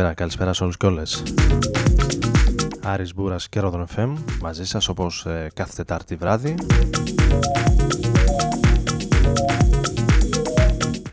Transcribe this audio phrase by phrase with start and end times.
[0.00, 1.22] Καλησπέρα, καλησπέρα σε όλους και όλες.
[2.82, 6.54] Άρης Μπούρας και Ρόδον FM μαζί σας όπως ε, κάθε Τετάρτη βράδυ.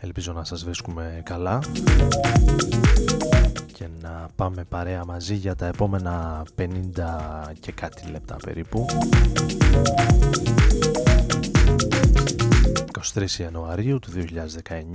[0.00, 1.58] Ελπίζω να σας βρίσκουμε καλά
[3.72, 6.64] και να πάμε παρέα μαζί για τα επόμενα 50
[7.60, 8.86] και κάτι λεπτά περίπου.
[13.14, 14.10] 23 Ιανουαρίου του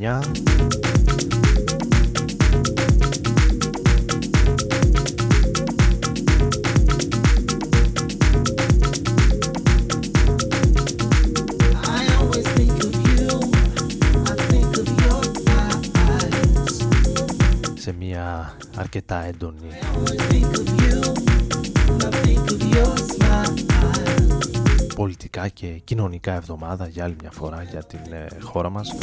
[0.04, 1.93] 2019
[18.96, 19.58] αρκετά έντονη.
[24.96, 28.96] Πολιτικά και κοινωνικά εβδομάδα για άλλη μια φορά για την ε, χώρα μας.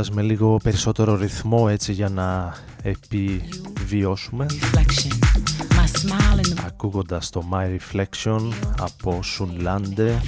[0.00, 4.46] Ξεκινώντας με λίγο περισσότερο ρυθμό έτσι για να επιβιώσουμε.
[6.66, 10.18] Ακούγοντας το My Reflection από Sunlande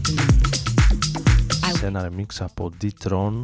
[1.79, 3.41] σε ένα remix από D-Tron.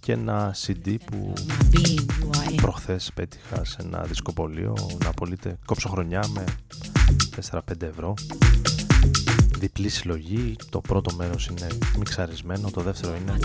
[0.00, 1.32] Και ένα CD που
[2.56, 4.74] προχθές πέτυχα σε ένα δισκοπολείο.
[5.02, 6.44] Να απολύτε κόψω χρονιά με
[7.50, 8.14] 4-5 ευρώ
[9.58, 10.56] διπλή συλλογή.
[10.70, 11.66] Το πρώτο μέρος είναι
[11.98, 13.38] μιξαρισμένο, το δεύτερο είναι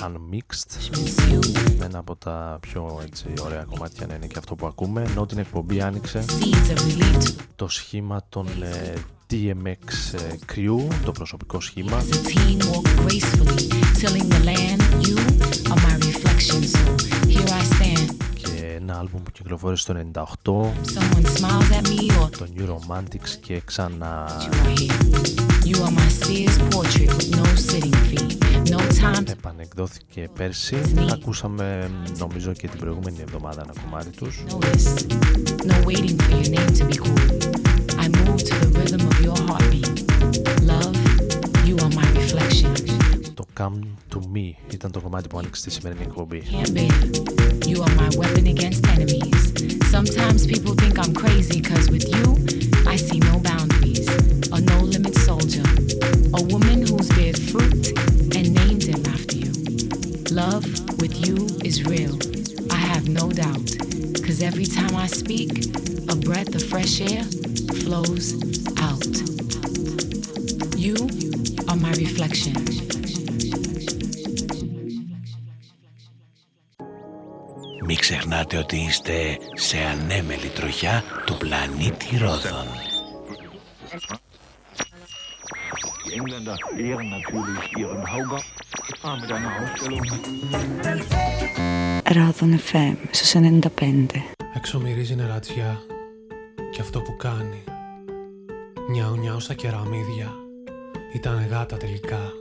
[0.00, 0.98] unmixed.
[1.78, 5.02] Με ένα από τα πιο έτσι, ωραία κομμάτια να είναι και αυτό που ακούμε.
[5.02, 6.24] Ενώ την εκπομπή άνοιξε
[7.56, 8.92] το σχήμα των ε,
[9.30, 12.02] DMX ε, Crew, το προσωπικό σχήμα
[18.88, 20.26] ένα άλμπουμ που κυκλοφόρησε το 98
[22.38, 24.26] το New Romantics και ξανά.
[29.26, 30.76] Επανεκδόθηκε πέρσι.
[31.12, 34.44] Ακούσαμε νομίζω και την προηγούμενη εβδομάδα ένα κομμάτι τους.
[39.25, 39.25] No
[43.55, 46.43] Come to Me ήταν το κομμάτι που άνοιξε τη σημερινή εκπομπή
[47.65, 49.41] You are my weapon against enemies.
[49.95, 52.25] Sometimes people think I'm crazy because with you,
[52.93, 54.07] I see no boundaries.
[54.57, 55.67] A no limit soldier.
[56.39, 57.83] A woman who's bared fruit
[58.37, 59.51] and named him after you.
[60.43, 60.65] Love
[61.01, 61.37] with you
[61.69, 62.15] is real.
[62.77, 63.67] I have no doubt.
[64.25, 65.51] Cause every time I speak,
[66.13, 67.23] a breath of fresh air
[67.83, 68.25] flows
[68.89, 69.13] out.
[70.85, 70.95] You
[71.69, 72.84] are my reflection.
[77.88, 82.66] Μην ξεχνάτε ότι είστε σε ανέμελη τροχιά του πλανήτη Ρόδων.
[92.14, 94.06] Ρόδων FM στους 95.
[94.54, 95.82] Έξω μυρίζει νερατζιά
[96.72, 97.64] και αυτό που κάνει.
[98.90, 100.32] Νιάου νιάου στα κεραμίδια.
[101.14, 102.32] Ήταν γάτα τελικά.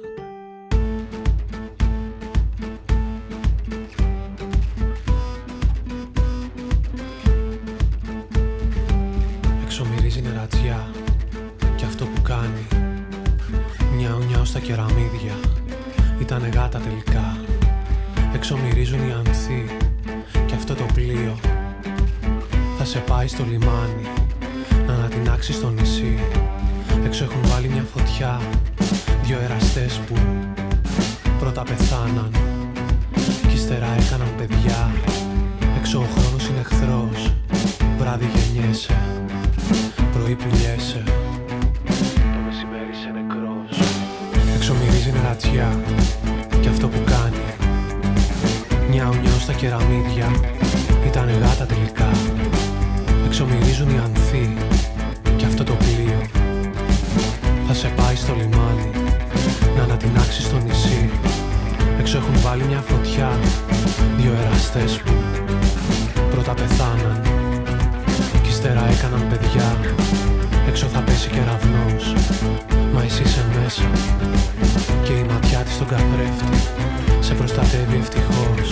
[16.38, 17.38] Ήτανε γάτα τελικά.
[18.34, 19.66] Έξω μυρίζουν οι ανθοί.
[20.46, 21.36] Και αυτό το πλοίο
[22.78, 24.08] Θα σε πάει στο λιμάνι
[24.88, 26.20] Να ανατινάξεις στο νησί.
[27.06, 28.42] Έξω έχουν βάλει μια φωτιά
[29.24, 30.16] Δυο εραστές που
[31.40, 32.32] Πρώτα πεθάναν.
[33.48, 34.92] Κι ύστερα έκαναν παιδιά.
[35.78, 37.34] Έξω ο χρόνος είναι εχθρός.
[37.98, 38.98] Βράδυ γεννιέσαι.
[40.14, 41.04] Πρωί πουλιέσαι.
[44.56, 46.15] Έξω μυρίζει νερατζιά Και
[46.86, 47.44] αυτό που κάνει.
[48.90, 50.28] Νιάου νιάου στα κεραμίδια
[51.08, 52.10] Ήταν γάτα τελικά.
[53.26, 54.58] Εξομυρίζουν οι ανθοί
[55.36, 56.22] Και αυτό το πλοίο.
[57.68, 58.90] Θα σε πάει στο λιμάνι
[59.78, 61.10] Να ανατινάξεις στο νησί.
[62.00, 63.40] Έξω έχουν βάλει μια φωτιά
[64.18, 65.12] Δύο εραστές που
[66.32, 67.22] Πρώτα πεθάναν
[68.44, 69.78] Κι ύστερα έκαναν παιδιά
[70.68, 72.14] Έξω θα πέσει κεραυνός
[72.94, 73.92] Μα εσύ είσαι μέσα.
[75.04, 76.58] Και η ματιά της στον καθρέφτη.
[77.20, 78.72] Σε προστατεύει ευτυχώς.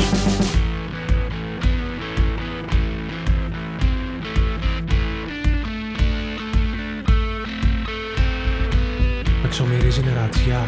[9.41, 10.65] Με ξομυρίζει νερατιά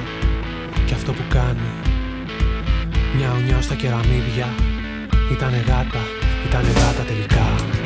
[0.86, 1.70] Και αυτό που κάνει.
[3.18, 4.48] Μιαου νιάου στα κεραμίδια.
[5.32, 6.02] Ήτανε γάτα,
[6.46, 7.85] ήτανε γάτα τελικά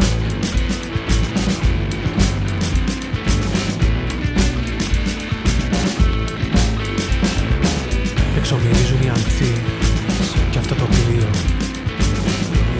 [8.51, 9.61] Εξομυρίζουν οι ανθοί
[10.51, 11.29] και αυτό το πλοίο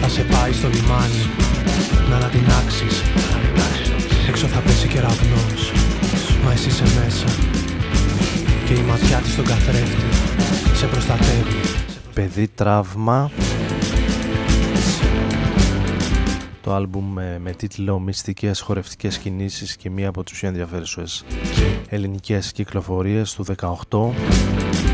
[0.00, 1.24] θα σε πάει στο λιμάνι
[2.10, 3.02] να ανατινάξεις.
[4.28, 5.72] Έξω θα πέσει κεραυνός
[6.44, 7.26] μα εσύ είσαι μέσα
[8.66, 10.04] και η ματιά της στον καθρέφτη
[10.74, 11.60] σε προστατεύει.
[12.14, 13.30] Παιδί τραύμα.
[16.62, 21.24] Το άλμπουμ με, με τίτλο «Μυστικές χορευτικές κινήσεις» και μία από τις πιο ενδιαφέρουσες
[21.88, 23.44] ελληνικές κυκλοφορίες του
[23.90, 24.89] 18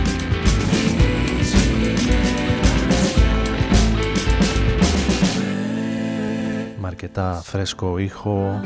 [6.97, 8.61] αρκετά φρέσκο ήχο.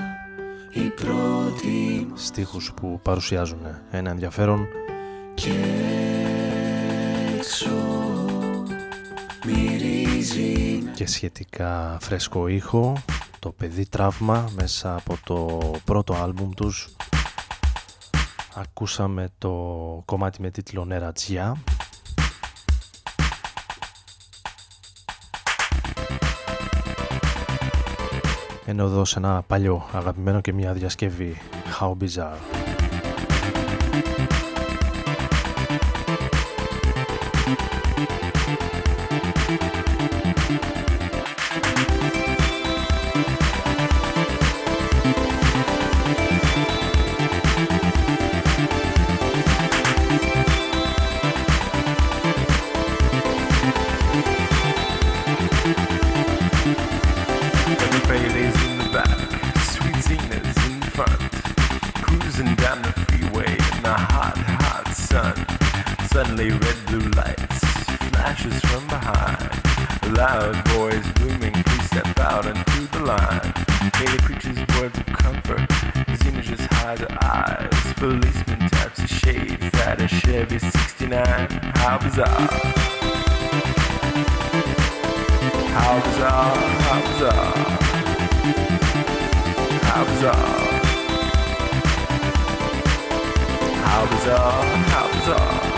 [2.15, 3.59] Στίχους που παρουσιάζουν
[3.91, 4.67] ένα ενδιαφέρον.
[5.35, 5.53] και
[10.95, 12.97] και σχετικά φρέσκο ήχο
[13.39, 16.89] το παιδί τραύμα μέσα από το πρώτο άλμπουμ τους.
[18.55, 19.53] Ακούσαμε το
[20.05, 21.57] κομμάτι με τίτλο Νερατζιά
[28.71, 31.37] ενώ εδώ σε ένα παλιό αγαπημένο και μια διασκευή.
[31.81, 32.61] How Bizarre
[82.11, 82.49] bizarre.
[85.75, 87.55] How bizarre, how bizarre.
[89.89, 90.61] How bizarre.
[93.85, 95.71] How bizarre, how bizarre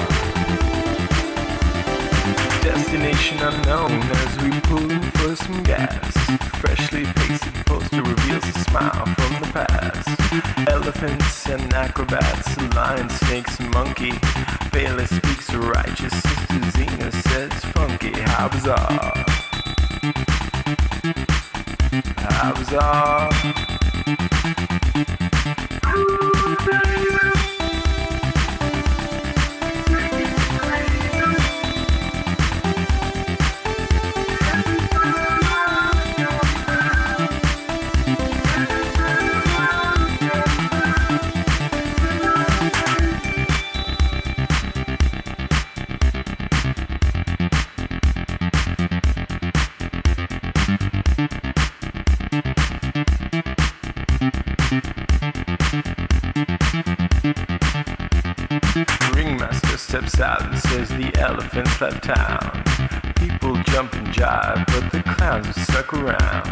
[2.63, 6.17] destination unknown as we pull in for some gas.
[6.61, 10.69] Freshly pasted poster reveals a smile from the past.
[10.69, 14.13] Elephants and acrobats, lion, snakes, monkey.
[14.73, 18.13] Bayless speaks righteous, Sister Zena says funky.
[18.23, 19.25] How bizarre!
[22.17, 23.31] How bizarre!
[59.93, 62.72] Steps out and says the elephants left town.
[63.23, 66.45] People jump and jive, but the clowns are stuck around.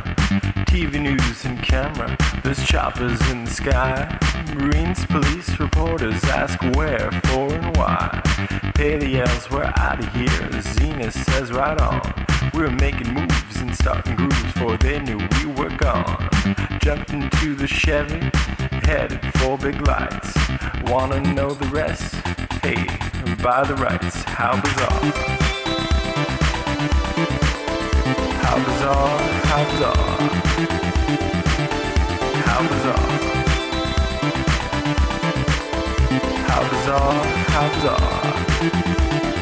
[0.70, 4.18] TV news and camera, there's choppers in the sky.
[4.54, 8.22] Marines, police, reporters ask where, for, and why.
[8.76, 10.28] Paley yells, we're out of here.
[10.62, 12.26] Xena says, right on.
[12.54, 16.28] We're making moves and starting grooves, for they knew we were gone.
[16.80, 18.20] Jumped into the Chevy,
[18.86, 20.36] headed for big lights.
[20.84, 22.14] Wanna know the rest?
[22.62, 22.86] Hey,
[23.42, 24.22] by the rights.
[24.22, 25.59] How bizarre.
[26.80, 29.18] How bizarre,
[29.50, 30.16] how bizarre.
[32.46, 33.10] How bizarre.
[36.48, 39.39] How bizarre, how bizarre.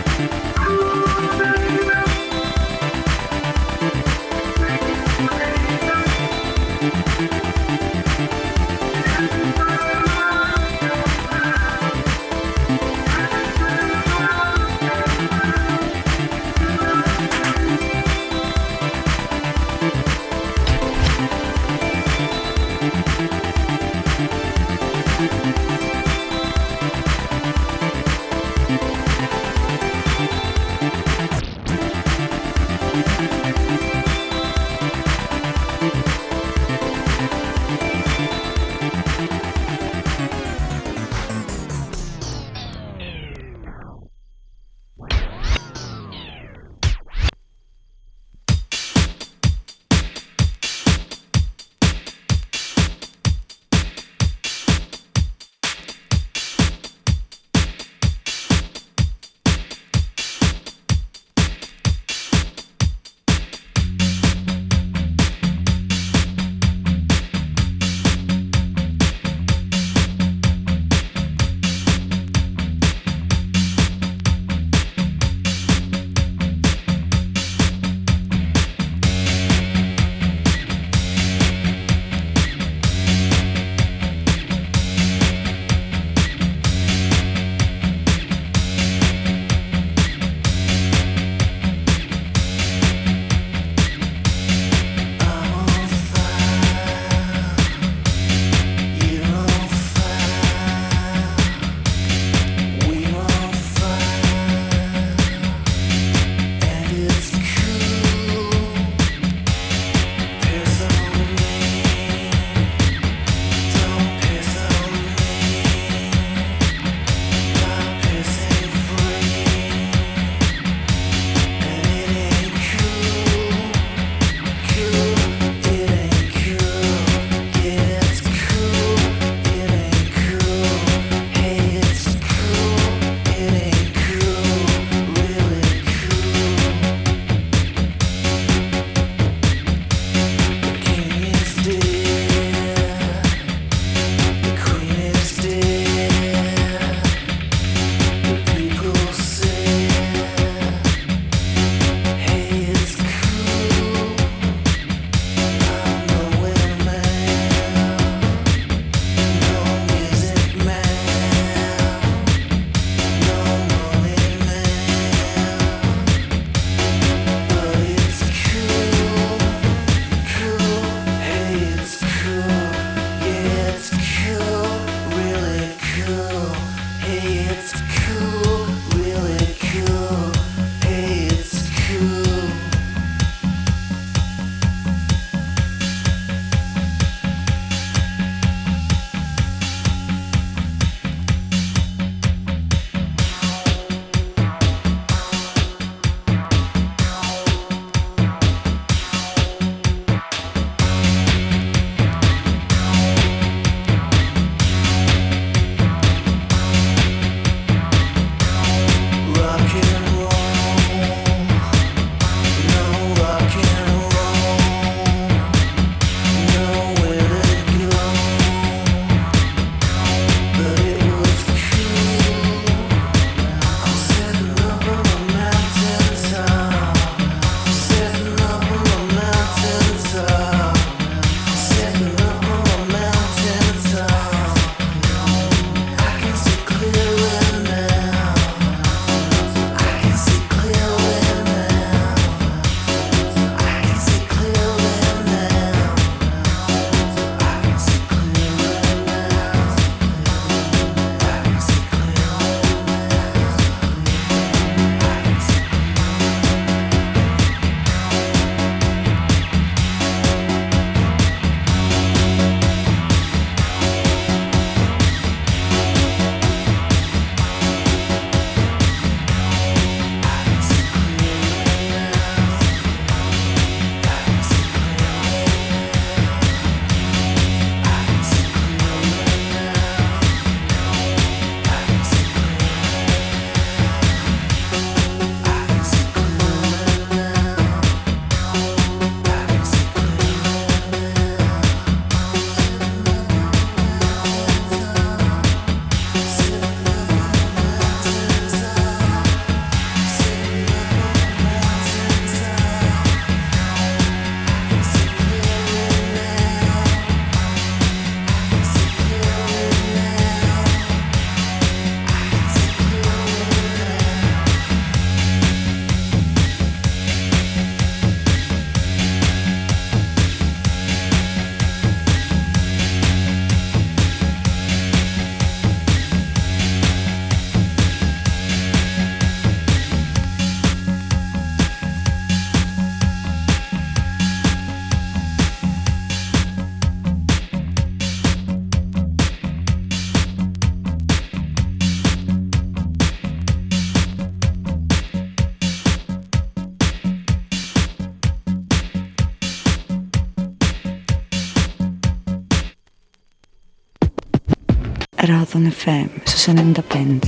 [355.59, 357.19] Ράδον FM στους 95.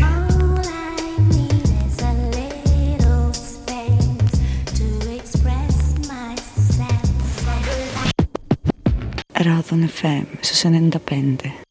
[9.32, 11.36] Ράδον FM στους 95.
[11.42, 11.69] This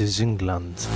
[0.00, 0.88] is England.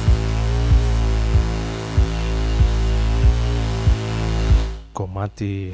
[4.93, 5.73] Κομμάτι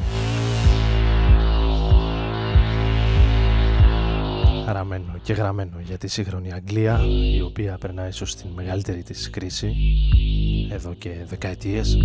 [4.66, 7.01] γραμμένο και γραμμένο για τη σύγχρονη Αγγλία
[7.37, 9.75] η οποία περνάει ίσως την μεγαλύτερη της κρίση
[10.71, 11.97] εδώ και δεκαετίες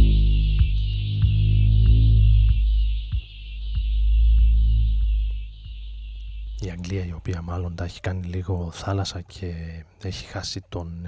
[6.66, 9.54] η Αγγλία η οποία μάλλον τα έχει κάνει λίγο θάλασσα και
[10.02, 11.08] έχει χάσει τον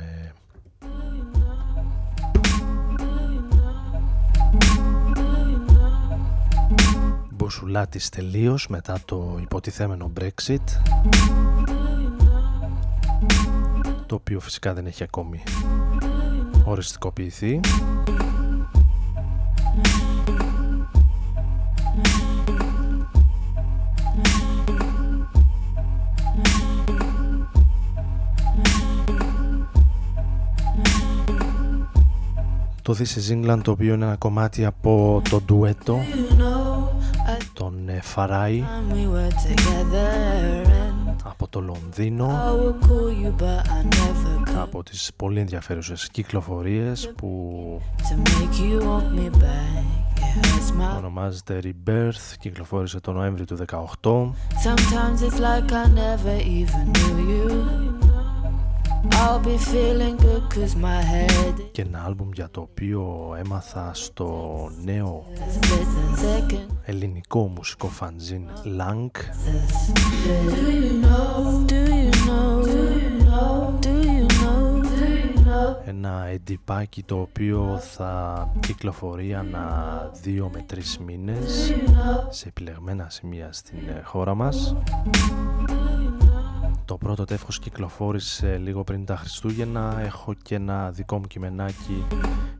[7.47, 10.63] ε, μποσουλά της τελείως μετά το υποτιθέμενο Brexit
[14.05, 15.43] το οποίο φυσικά δεν έχει ακόμη
[16.65, 17.60] οριστικοποιηθεί.
[32.81, 36.37] Το This is England το οποίο είναι ένα κομμάτι από το ντουέτο τον
[38.17, 38.63] Φαράι
[41.23, 42.30] από το Λονδίνο.
[44.62, 47.82] Από τις πολύ ενδιαφέρουσες κυκλοφορίες που
[50.97, 53.58] ονομάζεται Rebirth κυκλοφόρησε το Νοέμβριο του
[54.01, 54.32] 18
[61.71, 65.25] και ένα άλμπουμ για το οποίο έμαθα στο νέο
[66.86, 68.41] ελληνικό μουσικό φαντζίν
[68.80, 69.10] Lang.
[75.86, 81.73] Ένα εντυπάκι το οποίο θα κυκλοφορεί ανά δύο με τρεις μήνες
[82.30, 84.75] σε επιλεγμένα σημεία στην χώρα μας
[86.88, 90.00] Το πρώτο τεύχος κυκλοφόρησε λίγο πριν τα Χριστούγεννα.
[90.00, 92.04] Έχω και ένα δικό μου κειμενάκι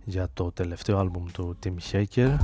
[0.04, 2.38] για το τελευταίο άλμπουμ του Tim Haker.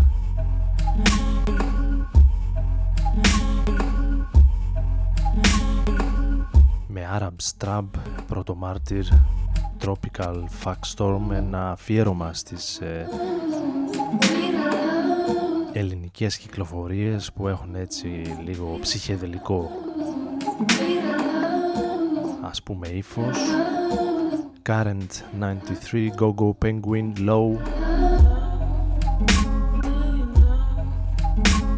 [6.88, 7.86] Με Arab Strab,
[8.28, 9.06] πρώτο μάρτυρ,
[9.82, 10.43] Tropical
[10.96, 13.08] Storm, ένα αφιέρωμα στις ε,
[15.74, 18.08] ελληνικές κυκλοφορίες που έχουν έτσι
[18.46, 19.69] λίγο ψυχεδελικό
[22.53, 23.37] ας πούμε ύφος.
[24.65, 27.57] Current 93 Go Go Penguin Low.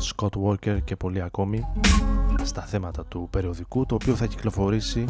[0.09, 1.67] Scott Walker και πολλοί ακόμη
[2.43, 5.05] στα θέματα του περιοδικού το οποίο θα κυκλοφορήσει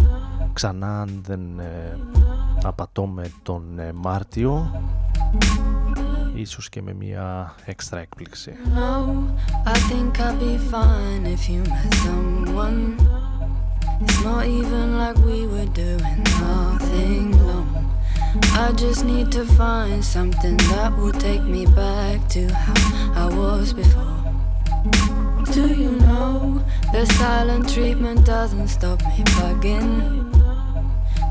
[0.53, 1.97] ξανά αν δεν ε,
[2.63, 4.81] απατώ με τον ε, Μάρτιο.
[6.35, 8.51] Ίσως και με μια έξτρα έκπληξη.
[9.65, 13.24] I think I'd be fine if you met someone
[14.01, 17.91] It's not even like we were doing nothing long
[18.57, 23.73] I just need to find something that will take me back to how I was
[23.73, 24.23] before.
[25.53, 30.31] Do you know the silent treatment doesn't stop me bugging?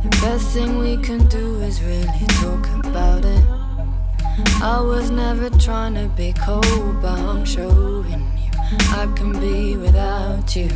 [0.02, 3.44] The best thing we can do is really talk about it.
[4.62, 8.50] I was never trying to be cold, but I'm showing you
[9.00, 10.70] I can be without you.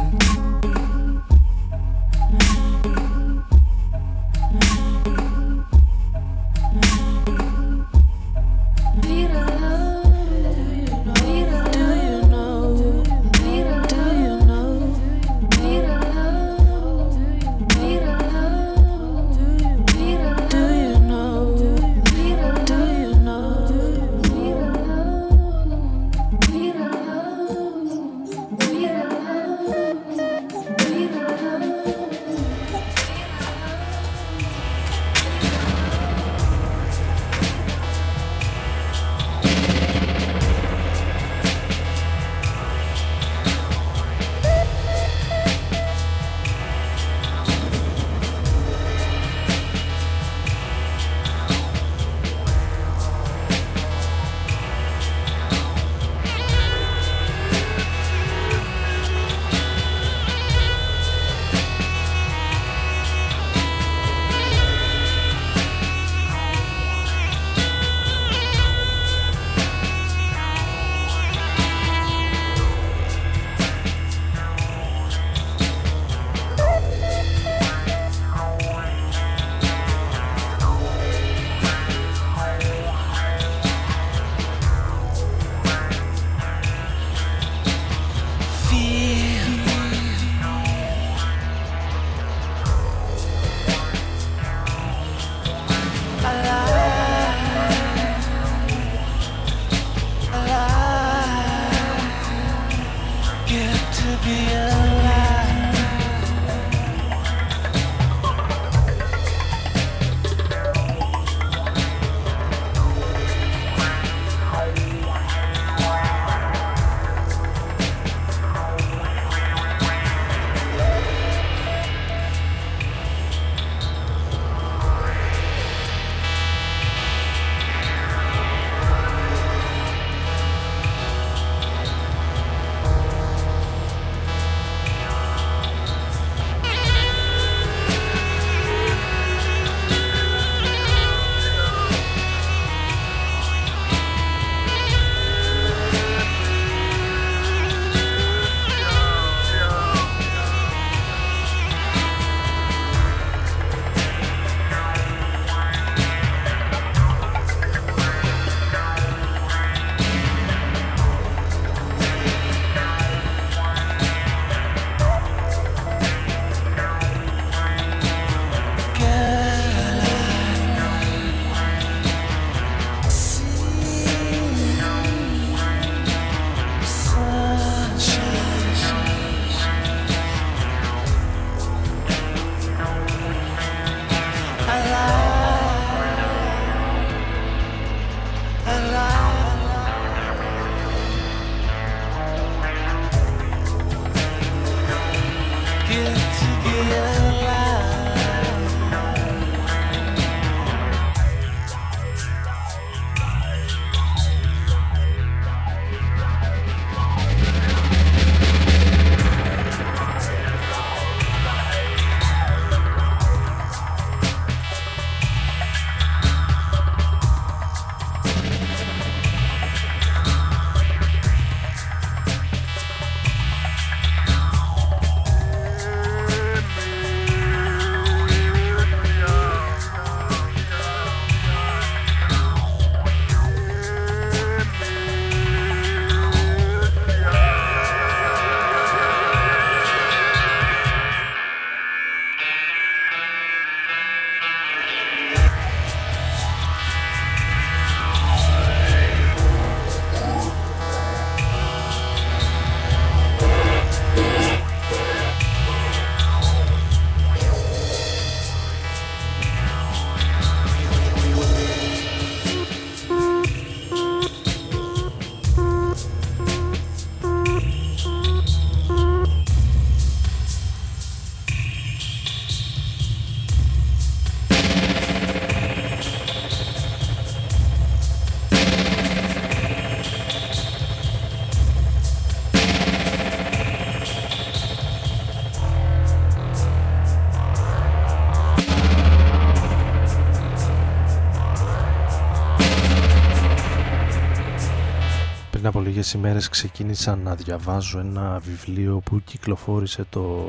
[295.99, 300.49] Λίγες ημέρες ξεκίνησα να διαβάζω ένα βιβλίο που κυκλοφόρησε το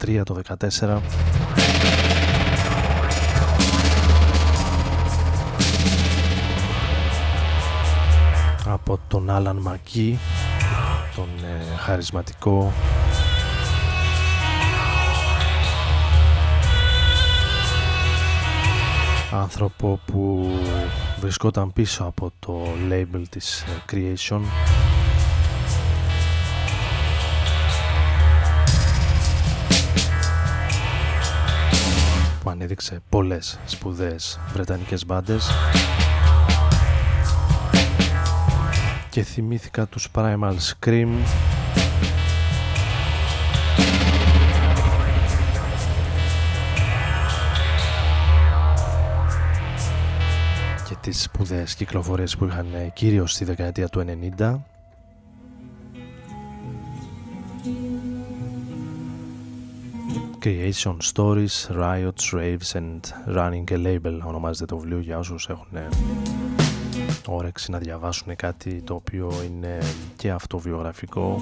[0.00, 0.40] 13, το
[0.80, 1.00] 14
[8.66, 10.18] από τον Άλαν Μακί
[11.16, 12.72] τον ε, χαρισματικό.
[19.30, 20.50] Άνθρωπο που
[21.20, 24.40] βρισκόταν πίσω από το label της ε, Creation
[32.62, 35.50] που ανέδειξε πολλές σπουδαίες βρετανικές μπάντες.
[39.10, 41.08] Και θυμήθηκα τους Primal Scream.
[50.88, 54.04] Και τις σπουδαίες κυκλοφορίες που είχαν ε, κυρίως στη δεκαετία του
[54.38, 54.71] 90
[60.44, 65.88] Creation Stories, Riots, Raves and Running a Label ονομάζεται το βιβλίο για όσους έχουν ε,
[67.26, 69.78] όρεξη να διαβάσουν κάτι το οποίο είναι
[70.16, 71.38] και αυτοβιογραφικό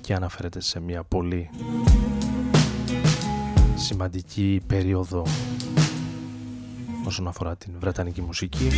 [0.00, 1.50] και αναφέρεται σε μια πολύ
[3.74, 5.26] σημαντική περίοδο
[7.06, 8.68] όσον αφορά την βρετανική μουσική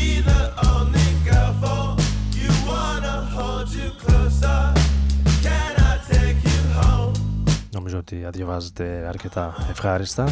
[7.90, 10.28] Νομίζω ότι διαβάζετε αρκετά ευχάριστα.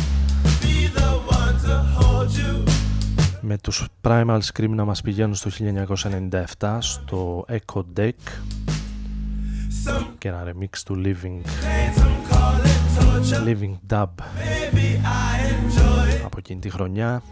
[3.41, 5.51] Με τους Primal Scream να μας πηγαίνουν στο
[6.59, 8.13] 1997 στο Echo Deck.
[10.19, 11.41] Και ένα remix του Living
[13.47, 14.09] Living Dub.
[16.25, 17.23] Από εκείνη τη χρονιά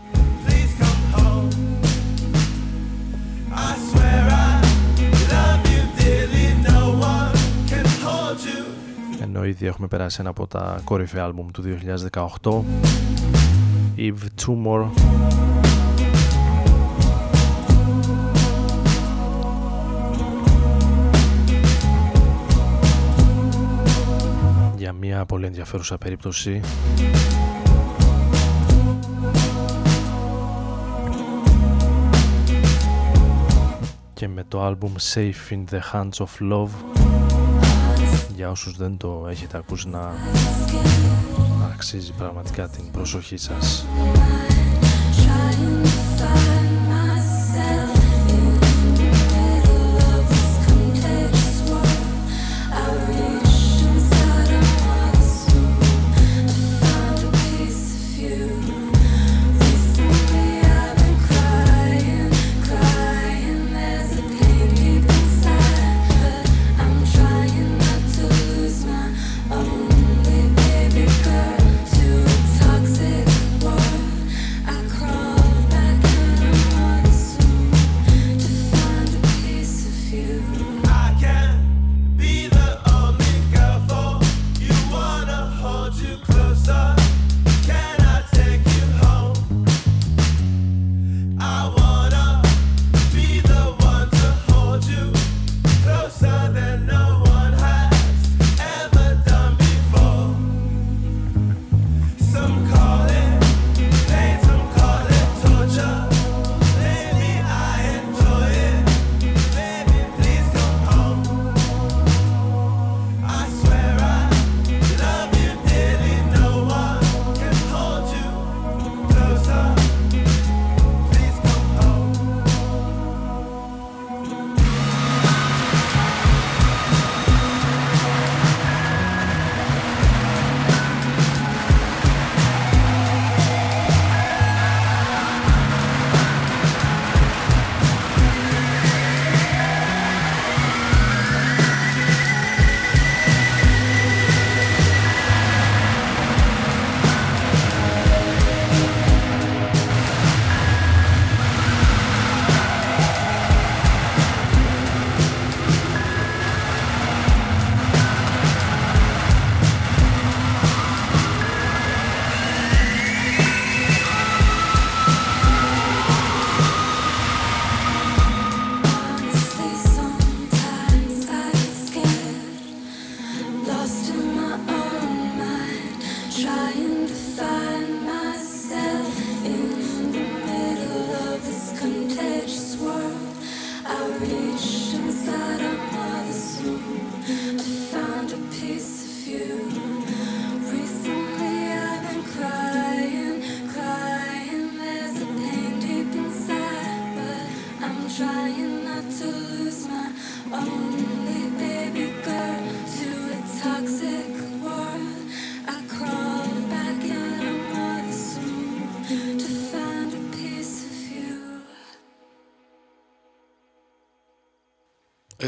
[9.37, 11.63] ενώ ήδη έχουμε περάσει ένα από τα κορυφαία άλμπουμ του
[12.43, 12.63] 2018
[13.97, 14.87] Eve Tumor
[24.77, 26.61] για μια πολύ ενδιαφέρουσα περίπτωση.
[34.15, 36.96] Και με το άλμπουμ Safe in the Hands of Love
[38.37, 40.01] για όσους δεν το έχετε ακούσει να,
[41.59, 43.87] να αξίζει πραγματικά την προσοχή σας.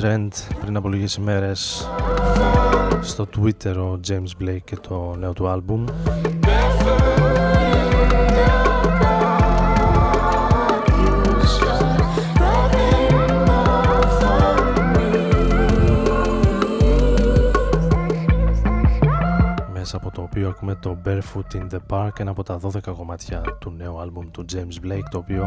[0.00, 0.28] Trend
[0.60, 1.88] πριν από λίγες ημέρες
[3.00, 5.84] στο Twitter ο James Blake και το νέο του άλμπουμ
[20.36, 24.30] οποίο ακούμε το Barefoot in the Park ένα από τα 12 κομμάτια του νέου άλμπουμ
[24.30, 25.46] του James Blake το οποίο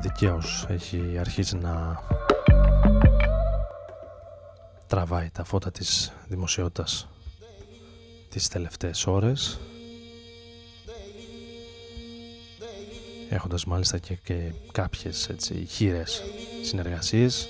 [0.00, 2.00] δικαίως έχει αρχίσει να
[4.86, 7.08] τραβάει τα φώτα της δημοσιότητας
[8.28, 9.58] τις τελευταίες ώρες
[13.28, 16.22] έχοντας μάλιστα και, και κάποιες έτσι χείρες
[16.62, 17.48] συνεργασίες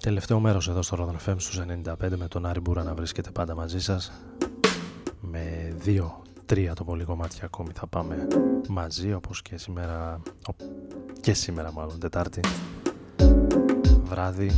[0.00, 3.54] Τελευταίο μέρος εδώ στο Rodon FM στους 95 με τον Άρη Μπούρα να βρίσκεται πάντα
[3.54, 4.12] μαζί σας.
[5.20, 8.26] Με δύο, τρία το πολύ κομμάτια ακόμη θα πάμε
[8.68, 10.22] μαζί όπως και σήμερα
[11.20, 12.40] και σήμερα μάλλον Τετάρτη
[14.04, 14.50] βράδυ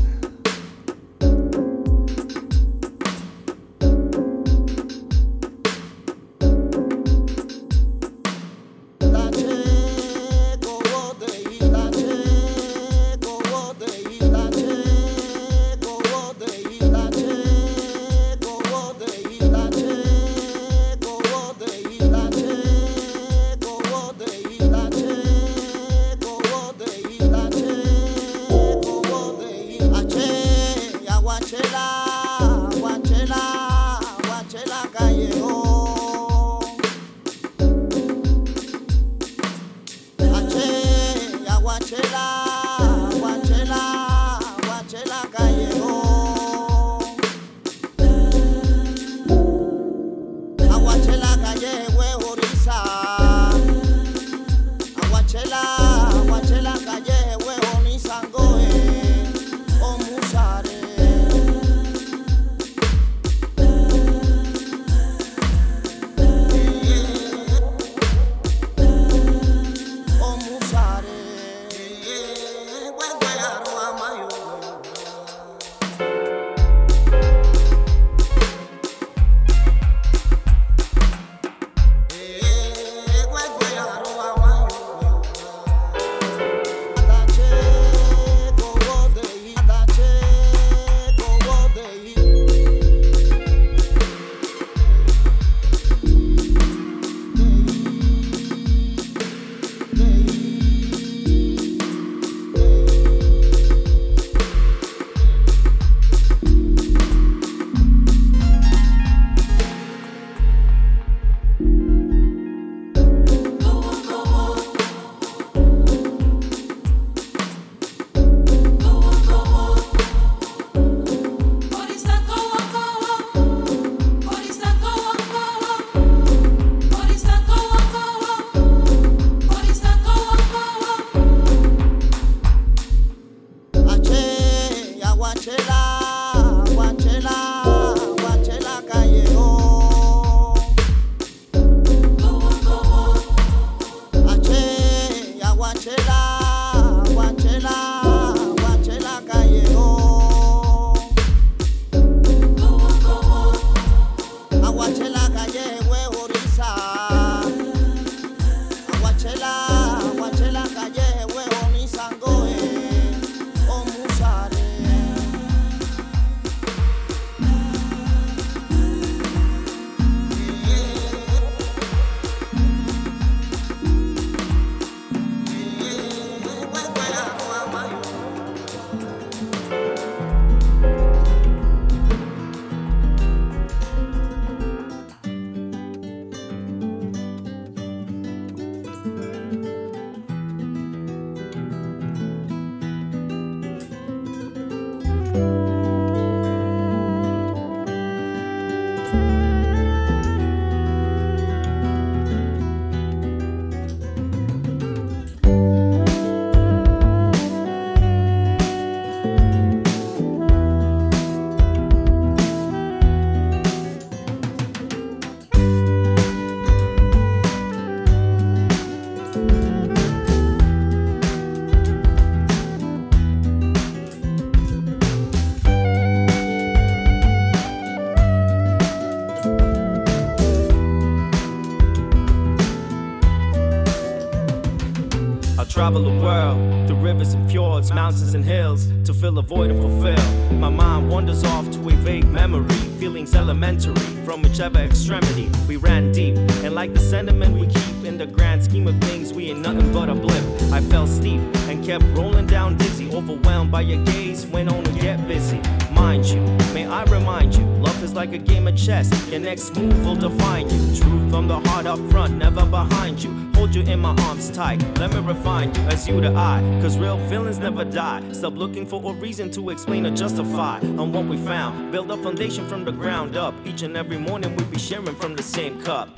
[235.84, 239.78] travel the world through rivers and fjords, mountains and hills to fill a void and
[239.82, 240.54] fulfill.
[240.54, 245.50] My mind wanders off to a vague memory, feelings elementary from whichever extremity.
[245.68, 249.34] We ran deep, and like the sentiment we keep in the grand scheme of things,
[249.34, 250.42] we ain't nothing but a blip.
[250.72, 254.92] I fell steep and kept rolling down dizzy, overwhelmed by your gaze, went on to
[254.92, 255.60] get busy.
[255.90, 256.40] Mind you,
[256.72, 259.10] may I remind you, love is like a game of chess.
[259.30, 260.96] Your next move will define you.
[260.98, 263.53] Truth from the heart up front, never behind you.
[263.64, 266.60] Hold you in my arms tight, let me refine you as you to I.
[266.82, 268.22] Cause real feelings never die.
[268.32, 271.90] Stop looking for a reason to explain or justify on what we found.
[271.90, 273.54] Build a foundation from the ground up.
[273.64, 276.10] Each and every morning we be sharing from the same cup.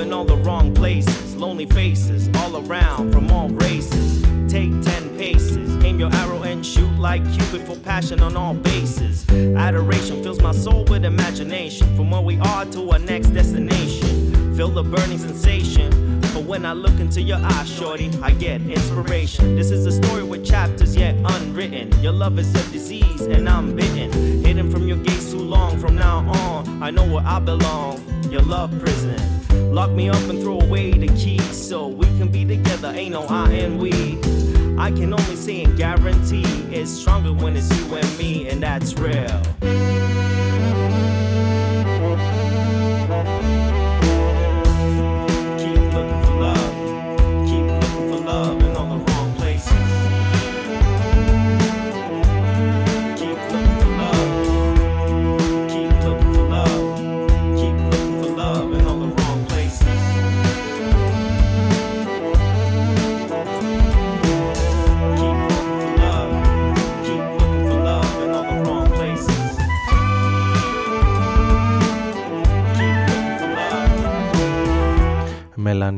[0.00, 1.36] In all the wrong places.
[1.36, 4.20] Lonely faces all around from all races.
[4.50, 9.28] Take 10 paces, aim your arrow and shoot like Cupid for passion on all bases.
[9.30, 14.56] Adoration fills my soul with imagination from where we are to our next destination.
[14.56, 16.20] Feel the burning sensation.
[16.34, 19.54] But when I look into your eyes, shorty, I get inspiration.
[19.54, 21.92] This is a story with chapters yet unwritten.
[22.02, 24.10] Your love is a disease, and I'm bitten.
[24.44, 25.78] Hidden from your gaze too long.
[25.78, 28.13] From now on, I know where I belong.
[28.34, 29.72] Your love prison.
[29.72, 32.88] Lock me up and throw away the key so we can be together.
[32.88, 33.92] Ain't no I and we.
[34.76, 36.42] I can only say and guarantee
[36.74, 39.40] it's stronger when it's you and me, and that's real.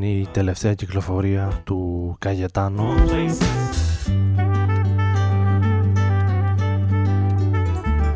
[0.00, 2.94] Η τελευταία κυκλοφορία του Καγετάνο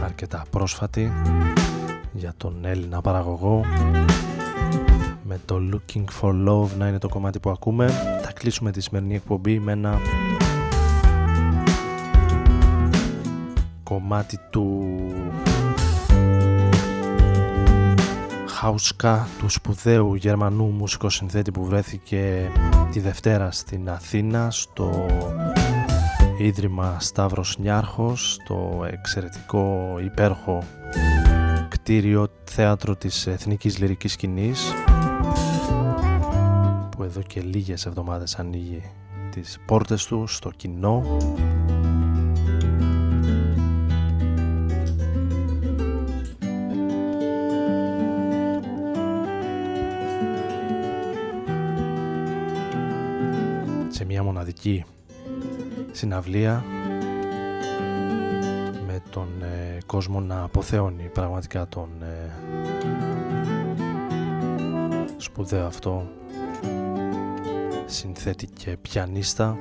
[0.05, 1.13] αρκετά πρόσφατη
[2.13, 3.65] για τον Έλληνα παραγωγό.
[5.23, 7.87] Με το Looking for Love να είναι το κομμάτι που ακούμε.
[8.23, 9.99] Θα κλείσουμε τη σημερινή εκπομπή με ένα
[13.83, 14.87] κομμάτι του
[18.61, 22.51] Χάουσκα του σπουδαίου Γερμανού μουσικοσυνθέτη που βρέθηκε
[22.93, 25.07] τη Δευτέρα στην Αθήνα στο
[26.39, 30.63] Ίδρυμα Σταύρος Νιάρχος το εξαιρετικό υπέροχο
[31.69, 34.73] κτίριο θέατρο της Εθνικής Λυρικής Σκηνής
[36.91, 38.83] που εδώ και λίγες εβδομάδες ανοίγει
[39.31, 41.17] τις πόρτες του στο κοινό
[54.41, 54.85] μοναδική
[55.93, 56.65] συναυλία
[58.87, 62.31] με τον ε, κόσμο να αποθεώνει πραγματικά τον ε,
[65.17, 66.09] σπουδαίο αυτό
[67.87, 69.59] συνθέτη και πιανίστα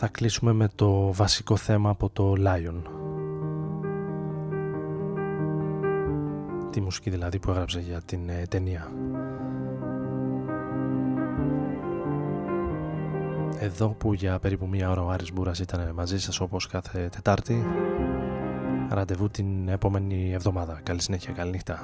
[0.00, 2.82] Θα κλείσουμε με το βασικό θέμα από το Lion.
[6.70, 8.92] Τη μουσική δηλαδή που έγραψε για την ε, ταινία.
[13.58, 17.64] Εδώ που για περίπου μία ώρα ο Άρης Μπούρας ήταν μαζί σας όπως κάθε Τετάρτη.
[18.88, 20.80] Ραντεβού την επόμενη εβδομάδα.
[20.82, 21.80] Καλή συνέχεια, καλή νύχτα.